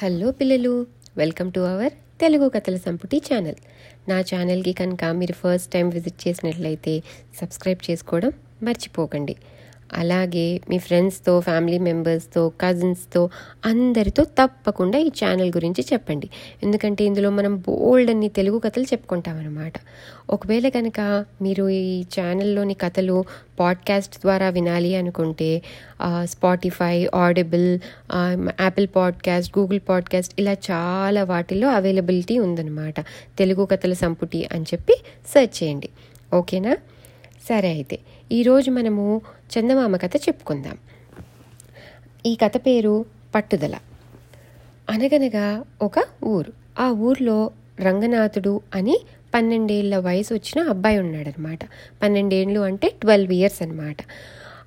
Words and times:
Hello 0.00 0.30
పిల్లలు 0.30 0.70
welcome 1.18 1.50
to 1.52 1.60
our 1.60 1.92
Telugu 2.20 2.46
కథల 2.48 2.76
సంపుటి 2.76 3.18
ఛానల్. 3.18 3.56
నా 4.08 4.18
ఛానల్కి 4.20 4.72
కనుక 4.72 5.04
మీరు 5.20 5.32
ఫస్ట్ 5.32 5.70
టైం 5.72 5.86
విజిట్ 5.90 6.18
చేసినట్లయితే 6.24 6.94
సబ్స్క్రైబ్ 7.40 7.90
చేసుకోవడం 7.90 8.32
మర్చిపోకండి. 8.62 9.34
అలాగే 9.92 10.60
మీ 10.70 10.78
ఫ్రెండ్స్తో 10.78 11.40
ఫ్యామిలీ 11.40 11.78
మెంబర్స్తో 11.78 12.52
కజిన్స్తో 12.60 13.30
అందరితో 13.64 14.24
తప్పకుండా 14.24 14.98
ఈ 14.98 15.08
ఛానల్ 15.08 15.48
గురించి 15.48 15.84
చెప్పండి. 15.92 16.30
ఎందుకంటే 16.62 17.04
ఇందులో 17.04 17.30
మనం 17.30 17.56
బోల్డ్ 17.56 18.10
అన్ని 18.10 18.28
తెలుగు 18.28 18.58
కథలు 18.58 18.84
చెప్పుకుంటామన్నమాట. 18.84 19.72
ఒకవేళ 20.30 20.68
కనుక 20.68 21.24
మీరు 21.42 21.68
ఈ 21.68 22.02
ఛానల్లోని 22.02 22.74
కథలు 22.74 23.24
పాడ్కాస్ట్ 23.60 24.18
ద్వారా 24.18 24.48
వినాలి 24.48 24.96
అనుకుంటే 24.96 25.62
Spotify 26.24 27.08
Audible 27.14 27.78
Apple 28.60 28.88
podcast 28.96 29.58
Google 29.58 29.80
podcast 29.88 30.34
ఇలా 30.38 30.52
చాలా 30.52 31.24
వాటిల్లో 31.24 31.68
అవైలబిలిటీ 31.68 32.38
ఉందన్నమాట. 32.38 33.00
తెలుగు 33.38 33.64
కథల 33.64 33.92
సంపుటి 33.92 34.48
అని 34.52 34.62
చెప్పి 34.62 34.96
సెర్చ్ 35.32 35.64
చేయండి. 35.64 35.88
ఓకేనా? 36.34 36.76
సరే 37.44 37.68
అయితే 37.68 37.98
ఈరోజు 38.32 38.70
మనము 38.70 39.20
చందమామ 39.52 39.96
కథ 39.96 40.16
చెప్పుకుందాం. 40.16 40.78
ఈ 42.26 42.34
కథ 42.34 42.56
పేరు 42.56 43.04
పట్టుదల. 43.34 43.74
అనగనగా 44.90 45.64
ఒక 45.82 45.94
ఊరు. 46.24 46.52
ఆ 46.78 46.90
ఊర్లో 46.90 47.50
రంగనాథుడు 47.80 48.60
అని 48.74 49.00
పన్నెండేళ్ళ 49.34 49.96
వయసు 49.96 50.34
వచ్చిన 50.34 50.68
అబ్బాయి 50.68 50.98
ఉన్నాడనమాట 50.98 51.58
పన్నెండేళ్ళు 52.02 52.60
అంటే 52.60 52.88
ట్వెల్వ్ 52.88 53.32
ఇయర్స్ 53.32 53.62
అనమాట 53.62 53.96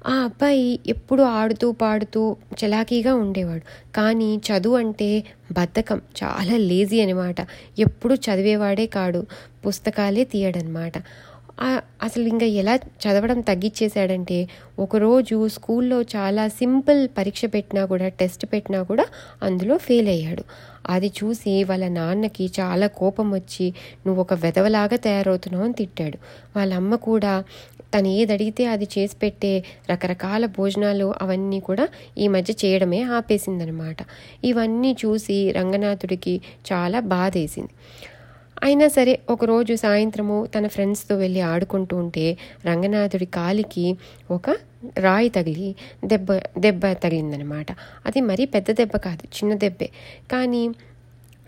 ఆ 0.07 0.13
అబ్బాయి 0.13 0.79
ఎప్పుడు 0.87 1.23
ఆడుతూ 1.23 1.71
పాడుతూ 1.71 2.35
చలాకీగా 2.65 3.15
ఉండేవాడు. 3.15 3.91
కానీ 3.91 4.37
చదువు 4.37 4.77
అంటే 4.77 5.23
బద్ధకం 5.51 6.01
చాలా 6.23 6.57
లేజీ 6.57 7.01
అనమాట 7.01 7.35
ఎప్పుడు 7.79 8.13
చదివేవాడే 8.13 8.85
కాడు 8.85 9.25
పుస్తకాలే 9.67 10.23
తీయడనమాట 10.23 10.93
అసలు 12.01 12.27
ఇంకా 12.27 12.45
ఎలా 12.45 12.75
చదవడం 12.75 13.41
తగ్గించేశాడంటే 13.41 14.49
ఒకరోజు 14.79 15.47
స్కూల్లో 15.47 16.01
చాలా 16.01 16.47
సింపుల్ 16.47 17.07
పరీక్ష 17.17 17.45
పెట్టినా 17.45 17.85
కూడా 17.85 18.07
టెస్ట్ 18.07 18.45
పెట్టినా 18.53 18.83
కూడా 18.83 19.05
అందులో 19.43 19.77
ఫెయిల్ 19.77 20.07
అయ్యాడు. 20.07 20.43
అది 20.89 21.07
చూసి 21.07 21.63
వాళ్ళ 21.63 21.87
నాన్నకి 21.87 22.51
చాలా 22.59 22.87
కోపం 22.87 23.31
వచ్చి 23.31 23.73
నువ్వు 24.05 24.21
ఒక 24.21 24.33
వెధవలాగా 24.33 24.97
తయారవుతున్నావు 24.97 25.65
అని 25.65 25.73
తిట్టాడు. 25.73 26.17
వాళ్ళ 26.57 26.73
అమ్మ 26.73 26.95
కూడా 26.95 27.43
తను 27.93 28.07
ఏది 28.07 28.33
అడిగితే 28.33 28.65
అది 28.65 28.87
చేసి 28.97 29.15
పెట్టే 29.15 29.63
రకరకాల 29.89 30.45
భోజనాలు 30.45 31.13
అవన్నీ 31.21 31.59
కూడా 31.59 31.87
ఈ 32.17 32.27
మధ్య 32.27 32.53
చేయడమే 32.65 33.01
ఆపేసిందనమాట. 33.01 33.97
ఇవన్నీ 34.43 34.97
చూసి 35.05 35.51
రంగనాథుడికి 35.51 36.41
చాలా 36.73 36.99
బాధేసింది. 36.99 37.69
అయినా 38.63 38.87
సరే 38.87 39.19
ఒకరోజు 39.29 39.73
సాయంత్రము 39.75 40.45
తన 40.45 40.67
ఫ్రెండ్స్తో 40.67 41.15
వెళ్ళి 41.15 41.41
ఆడుకుంటూ 41.41 41.97
ఉంటే 41.97 42.37
రంగనాథుడి 42.65 43.25
కాలికి 43.25 43.85
ఒక 44.31 44.49
రాయి 44.97 45.29
తగిలి 45.29 45.75
దెబ్బ 46.05 46.27
దెబ్బ 46.57 46.91
తగిలిందనమాట 47.03 47.67
అది 48.05 48.21
మరీ 48.21 48.45
పెద్ద 48.45 48.71
దెబ్బ 48.71 48.97
కాదు 48.97 49.23
చిన్న 49.37 49.53
దెబ్బే. 49.53 49.89
కానీ 50.31 50.63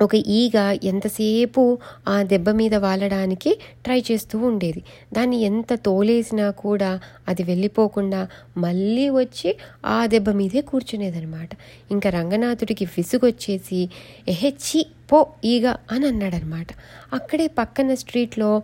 ఒక 0.02 0.16
ఈగ 0.16 0.78
ఎంతసేపు 0.84 1.64
ఆ 2.08 2.24
దెబ్బ 2.24 2.50
మీద 2.50 2.76
వాలడానికి 2.76 3.52
ట్రై 3.84 4.04
చేస్తూ 4.12 4.40
ఉండేది. 4.40 4.82
దాన్ని 5.14 5.42
ఎంత 5.42 5.74
తోలేసినా 5.76 6.52
కూడా 6.52 7.00
అది 7.28 7.44
వెళ్ళిపోకుండా 7.44 8.28
మళ్ళీ 8.58 9.10
వచ్చి 9.10 9.56
ఆ 9.86 10.06
దెబ్బ 10.06 10.30
మీదే 10.30 10.62
కూర్చునేదనమాట 10.62 11.50
ఇంకా 11.92 12.10
రంగనాథుడికి 12.10 12.86
విసుగొచ్చేసి 12.86 13.90
ఎహెచ్చి 14.28 14.86
పో 15.12 15.28
ఈగ 15.46 15.76
అని 15.92 16.08
అన్నాడనమాట. 16.08 16.68
అక్కడే 17.14 17.48
పక్కన 17.48 17.94
స్ట్రీట్లో 17.94 18.62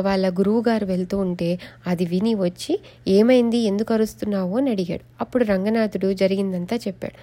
వాళ్ళ 0.00 0.30
గురువు 0.30 0.64
గారు 0.68 0.84
వెళ్తూ 0.86 1.18
ఉంటే 1.18 1.58
అది 1.86 2.04
విని 2.04 2.34
వచ్చి 2.34 2.80
ఏమైంది? 3.08 3.58
ఎందుకు 3.58 3.94
అరుస్తున్నావు? 3.94 4.56
అని 4.56 4.70
అడిగాడు. 4.70 5.04
అప్పుడు 5.20 5.44
రంగనాథుడు 5.44 6.12
జరిగిందంతా 6.12 6.76
చెప్పాడు. 6.76 7.14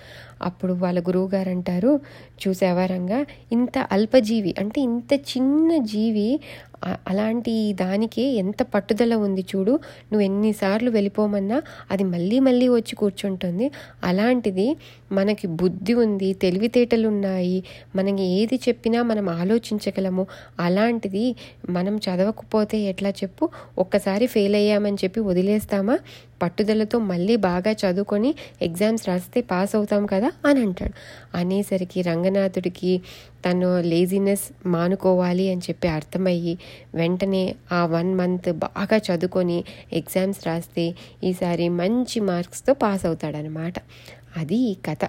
అప్పుడు 0.44 0.73
వాళ్ళ 0.73 1.00
గురువుగారు 1.00 1.50
అంటారు 1.50 2.00
చూసావా 2.47 2.85
రంగా? 2.85 3.25
ఇంత 3.51 3.78
అల్పజీవి 3.78 4.56
అంటే 4.59 4.81
ఇంత 4.81 5.13
చిన్న 5.13 5.78
జీవి 5.78 6.40
అలాంటి 7.08 7.74
దానికి 7.74 8.22
ఎంత 8.22 8.64
పట్టుదల 8.64 9.16
ఉంది 9.16 9.42
చూడు. 9.42 9.72
నువ్వు 10.12 10.22
ఎన్నిసార్లు 10.22 10.92
వెళ్ళిపోమన్నా 10.92 11.62
అది 11.92 12.03
మళ్ళీ 12.03 12.40
మళ్ళీ 12.40 12.68
వచ్చి 12.68 12.96
కూర్చుంటుంది. 12.96 13.72
అలాంటిది 14.03 14.78
మనకి 15.12 15.47
బుద్ధి 15.47 15.94
ఉంది 15.94 16.34
తెలివితేటలు 16.34 17.08
ఉన్నాయి 17.08 17.64
మనకి 17.96 18.24
ఏది 18.24 18.56
చెప్పినా 18.56 19.03
మనం 19.03 19.30
ఆలోచించగలము. 19.30 20.28
అలాంటిది 20.59 21.36
మనం 21.70 21.97
చదవకపోతే 21.97 22.78
ఎట్లా 22.78 23.09
చెప్పు? 23.09 23.50
ఒక్కసారి 23.78 24.28
ఫెయిల్ 24.28 24.56
అయ్యామని 24.56 24.97
చెప్పి 25.03 25.20
వదిలేస్తామా? 25.20 25.97
పట్టుదలతో 26.41 26.97
మళ్ళీ 27.12 27.35
బాగా 27.46 27.72
చదువుకొని 27.81 28.31
ఎగ్జామ్స్ 28.62 29.06
రాస్తే 29.09 29.41
పాస్ 29.52 29.74
అవుతాం 29.75 30.03
కదా 30.06 30.31
అని 30.46 30.59
అంటాడు. 30.62 30.96
అనేసరికి 31.35 32.02
రంగనాథుడికి 32.02 32.94
తను 33.46 33.69
లేజినెస్ 33.91 34.46
మానుకోవాలి 34.66 35.46
అని 35.50 35.62
చెప్పి 35.62 35.88
అర్థమయ్యి 35.88 36.53
వెంటనే 36.96 37.44
ఆ 37.72 37.81
వన్ 37.85 38.12
మంత్ 38.16 38.50
బాగా 38.66 39.00
చదువుకొని 39.07 39.59
ఎగ్జామ్స్ 39.94 40.44
రాస్తే 40.47 40.85
ఈసారి 41.24 41.68
మంచి 41.81 42.19
మార్క్స్తో 42.29 42.73
పాస్ 42.84 43.06
అవుతాడనమాట 43.06 43.75
అది 44.38 44.59
ఈ 44.72 44.75
కథ. 44.88 45.03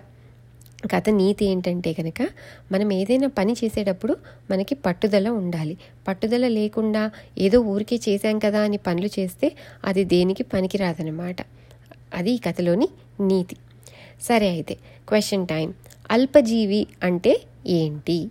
కథ 0.87 1.11
నీతి 1.11 1.45
ఏంటంటే 1.45 1.93
కనుక 1.93 2.29
మనం 2.73 2.93
ఏదైనా 2.93 3.29
పని 3.29 3.53
చేసేటప్పుడు 3.65 4.17
మనకి 4.51 4.75
పట్టుదల 4.75 5.29
ఉండాలి. 5.29 5.79
పట్టుదల 6.09 6.49
లేకుండా 6.49 7.11
ఏదో 7.39 7.61
ఊరికే 7.61 8.01
చేశాం 8.09 8.39
కదా 8.39 8.61
అని 8.61 8.77
పనులు 8.77 9.21
చేస్తే 9.21 9.53
అది 9.85 10.05
దేనికి 10.05 10.43
పనికిరాదనమాట 10.43 11.37
అది 12.15 12.31
ఈ 12.31 12.37
కథలోని 12.37 12.89
నీతి. 13.21 13.57
సరే 14.23 14.49
అయితే 14.49 14.75
క్వశ్చన్ 15.09 15.47
టైం 15.47 15.75
అల్పజీవి 16.11 16.87
అంటే 17.03 17.43
ఏంటి? 17.67 18.29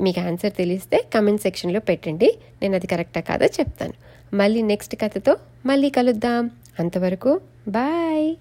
మీకు 0.00 0.20
ఆన్సర్ 0.20 0.52
తెలిస్తే 0.52 1.04
కమెంట్ 1.14 1.42
సెక్షన్లో 1.42 1.80
పెట్టండి. 1.80 2.38
నేను 2.62 2.74
అది 2.74 2.86
కరెక్టా 2.86 3.20
కాదో 3.20 3.46
చెప్తాను. 3.46 3.92
మళ్ళీ 4.36 4.62
నెక్స్ట్ 4.62 4.96
కథతో 4.96 5.36
మళ్ళీ 5.66 5.90
కలుద్దాం. 5.90 6.50
అంతవరకు 6.78 7.40
బాయ్ 7.68 8.36